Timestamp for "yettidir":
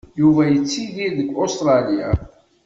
0.53-1.11